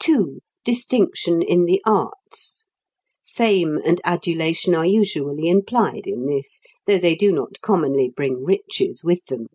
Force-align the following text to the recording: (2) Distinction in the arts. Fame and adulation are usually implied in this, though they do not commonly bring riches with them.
(2) 0.00 0.40
Distinction 0.64 1.40
in 1.40 1.64
the 1.64 1.80
arts. 1.86 2.66
Fame 3.24 3.78
and 3.84 4.00
adulation 4.02 4.74
are 4.74 4.84
usually 4.84 5.46
implied 5.48 6.04
in 6.04 6.26
this, 6.26 6.60
though 6.86 6.98
they 6.98 7.14
do 7.14 7.30
not 7.30 7.60
commonly 7.60 8.08
bring 8.08 8.44
riches 8.44 9.04
with 9.04 9.24
them. 9.26 9.46